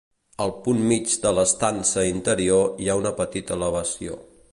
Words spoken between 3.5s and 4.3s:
elevació.